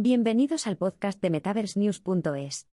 Bienvenidos 0.00 0.68
al 0.68 0.76
podcast 0.76 1.20
de 1.20 1.28
MetaverseNews.es. 1.28 2.68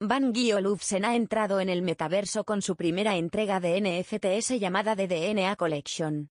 Van 0.00 0.32
Olufsen 0.56 1.04
ha 1.04 1.14
entrado 1.14 1.60
en 1.60 1.68
el 1.68 1.82
metaverso 1.82 2.44
con 2.44 2.62
su 2.62 2.74
primera 2.74 3.16
entrega 3.16 3.60
de 3.60 3.78
NFTs 3.82 4.58
llamada 4.58 4.96
The 4.96 5.08
DNA 5.08 5.56
Collection. 5.56 6.30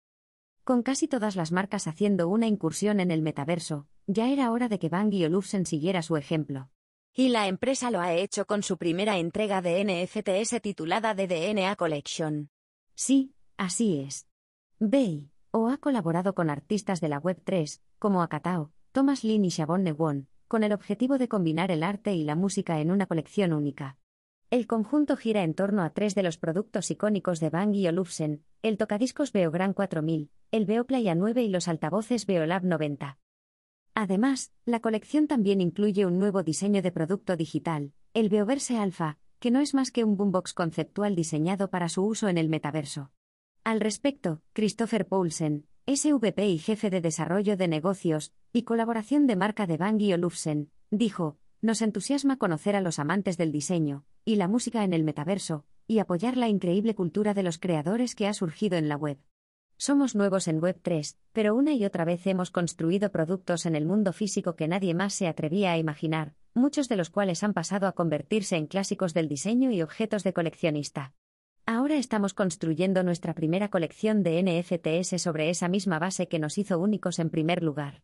Con 0.64 0.82
casi 0.82 1.08
todas 1.08 1.34
las 1.34 1.50
marcas 1.50 1.86
haciendo 1.86 2.28
una 2.28 2.46
incursión 2.46 3.00
en 3.00 3.10
el 3.10 3.22
metaverso, 3.22 3.88
ya 4.06 4.28
era 4.28 4.52
hora 4.52 4.68
de 4.68 4.78
que 4.78 4.90
Van 4.90 5.10
Olufsen 5.24 5.64
siguiera 5.64 6.02
su 6.02 6.18
ejemplo. 6.18 6.68
Y 7.14 7.30
la 7.30 7.48
empresa 7.48 7.90
lo 7.90 8.00
ha 8.00 8.12
hecho 8.12 8.46
con 8.46 8.62
su 8.62 8.76
primera 8.76 9.16
entrega 9.16 9.62
de 9.62 9.82
NFTs 9.82 10.60
titulada 10.60 11.14
The 11.14 11.26
DNA 11.26 11.74
Collection. 11.76 12.50
Sí, 12.94 13.32
así 13.56 14.00
es. 14.00 14.26
Bay, 14.78 15.30
o 15.50 15.68
ha 15.68 15.78
colaborado 15.78 16.34
con 16.34 16.50
artistas 16.50 17.00
de 17.00 17.08
la 17.08 17.20
Web3, 17.20 17.80
como 17.98 18.22
Akatao, 18.22 18.72
Thomas 18.92 19.24
Lin 19.24 19.44
y 19.44 19.48
Shabon 19.48 19.84
Newon, 19.84 20.28
con 20.48 20.64
el 20.64 20.72
objetivo 20.72 21.18
de 21.18 21.28
combinar 21.28 21.70
el 21.70 21.82
arte 21.82 22.14
y 22.14 22.24
la 22.24 22.34
música 22.34 22.80
en 22.80 22.90
una 22.90 23.06
colección 23.06 23.52
única. 23.52 23.96
El 24.50 24.66
conjunto 24.66 25.16
gira 25.16 25.42
en 25.42 25.52
torno 25.54 25.82
a 25.82 25.90
tres 25.90 26.14
de 26.14 26.22
los 26.22 26.38
productos 26.38 26.90
icónicos 26.90 27.38
de 27.38 27.50
Bang 27.50 27.74
y 27.74 27.86
Olufsen, 27.86 28.44
el 28.62 28.78
tocadiscos 28.78 29.32
Beogran 29.32 29.74
4000, 29.74 30.30
el 30.52 30.64
Beoplay 30.64 31.14
9 31.14 31.42
y 31.42 31.48
los 31.48 31.68
altavoces 31.68 32.24
Beolab 32.24 32.64
90. 32.64 33.18
Además, 33.94 34.52
la 34.64 34.80
colección 34.80 35.26
también 35.26 35.60
incluye 35.60 36.06
un 36.06 36.18
nuevo 36.18 36.42
diseño 36.42 36.80
de 36.80 36.92
producto 36.92 37.36
digital, 37.36 37.92
el 38.14 38.30
Beoverse 38.30 38.78
Alpha, 38.78 39.18
que 39.38 39.50
no 39.50 39.60
es 39.60 39.74
más 39.74 39.90
que 39.90 40.04
un 40.04 40.16
boombox 40.16 40.54
conceptual 40.54 41.14
diseñado 41.14 41.68
para 41.68 41.88
su 41.88 42.04
uso 42.04 42.28
en 42.28 42.38
el 42.38 42.48
metaverso. 42.48 43.10
Al 43.68 43.80
respecto, 43.80 44.40
Christopher 44.54 45.06
Poulsen, 45.06 45.66
SVP 45.86 46.48
y 46.48 46.56
jefe 46.56 46.88
de 46.88 47.02
desarrollo 47.02 47.54
de 47.58 47.68
negocios 47.68 48.32
y 48.50 48.62
colaboración 48.62 49.26
de 49.26 49.36
marca 49.36 49.66
de 49.66 49.76
Bang 49.76 50.00
Olufsen, 50.14 50.70
dijo: 50.90 51.36
Nos 51.60 51.82
entusiasma 51.82 52.38
conocer 52.38 52.76
a 52.76 52.80
los 52.80 52.98
amantes 52.98 53.36
del 53.36 53.52
diseño 53.52 54.06
y 54.24 54.36
la 54.36 54.48
música 54.48 54.84
en 54.84 54.94
el 54.94 55.04
metaverso 55.04 55.66
y 55.86 55.98
apoyar 55.98 56.38
la 56.38 56.48
increíble 56.48 56.94
cultura 56.94 57.34
de 57.34 57.42
los 57.42 57.58
creadores 57.58 58.14
que 58.14 58.26
ha 58.26 58.32
surgido 58.32 58.78
en 58.78 58.88
la 58.88 58.96
web. 58.96 59.18
Somos 59.76 60.14
nuevos 60.14 60.48
en 60.48 60.62
Web3, 60.62 61.18
pero 61.34 61.54
una 61.54 61.74
y 61.74 61.84
otra 61.84 62.06
vez 62.06 62.26
hemos 62.26 62.50
construido 62.50 63.12
productos 63.12 63.66
en 63.66 63.76
el 63.76 63.84
mundo 63.84 64.14
físico 64.14 64.56
que 64.56 64.66
nadie 64.66 64.94
más 64.94 65.12
se 65.12 65.28
atrevía 65.28 65.72
a 65.72 65.76
imaginar, 65.76 66.32
muchos 66.54 66.88
de 66.88 66.96
los 66.96 67.10
cuales 67.10 67.44
han 67.44 67.52
pasado 67.52 67.86
a 67.86 67.92
convertirse 67.92 68.56
en 68.56 68.66
clásicos 68.66 69.12
del 69.12 69.28
diseño 69.28 69.70
y 69.70 69.82
objetos 69.82 70.24
de 70.24 70.32
coleccionista. 70.32 71.12
Ahora 71.88 72.00
estamos 72.00 72.34
construyendo 72.34 73.02
nuestra 73.02 73.32
primera 73.32 73.70
colección 73.70 74.22
de 74.22 74.42
NFTs 74.42 75.22
sobre 75.22 75.48
esa 75.48 75.68
misma 75.68 75.98
base 75.98 76.28
que 76.28 76.38
nos 76.38 76.58
hizo 76.58 76.78
únicos 76.78 77.18
en 77.18 77.30
primer 77.30 77.62
lugar. 77.62 78.02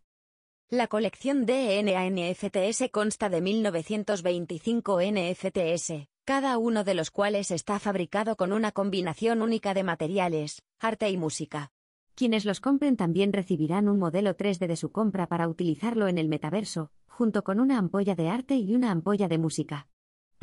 La 0.70 0.86
colección 0.86 1.44
de 1.44 1.82
NFTs 1.82 2.90
consta 2.90 3.28
de 3.28 3.42
1925 3.42 5.00
NFTs, 5.02 6.08
cada 6.24 6.56
uno 6.56 6.82
de 6.82 6.94
los 6.94 7.10
cuales 7.10 7.50
está 7.50 7.78
fabricado 7.78 8.36
con 8.36 8.54
una 8.54 8.72
combinación 8.72 9.42
única 9.42 9.74
de 9.74 9.82
materiales, 9.82 10.62
arte 10.80 11.10
y 11.10 11.18
música. 11.18 11.70
Quienes 12.14 12.46
los 12.46 12.60
compren 12.60 12.96
también 12.96 13.34
recibirán 13.34 13.90
un 13.90 13.98
modelo 13.98 14.34
3D 14.34 14.66
de 14.66 14.76
su 14.76 14.92
compra 14.92 15.26
para 15.26 15.46
utilizarlo 15.46 16.08
en 16.08 16.16
el 16.16 16.30
metaverso, 16.30 16.90
junto 17.06 17.44
con 17.44 17.60
una 17.60 17.76
ampolla 17.76 18.14
de 18.14 18.30
arte 18.30 18.56
y 18.56 18.74
una 18.74 18.90
ampolla 18.90 19.28
de 19.28 19.36
música. 19.36 19.88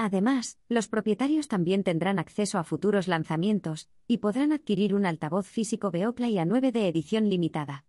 Además, 0.04 0.58
los 0.68 0.88
propietarios 0.88 1.48
también 1.48 1.84
tendrán 1.84 2.18
acceso 2.18 2.58
a 2.58 2.64
futuros 2.64 3.08
lanzamientos 3.08 3.88
y 4.08 4.18
podrán 4.18 4.52
adquirir 4.52 4.96
un 4.96 5.06
altavoz 5.06 5.46
físico 5.46 5.92
Beoplay 5.92 6.34
A9 6.38 6.72
de 6.72 6.88
edición 6.88 7.30
limitada. 7.30 7.86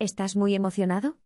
¿Estás 0.00 0.34
muy 0.34 0.56
emocionado? 0.56 1.18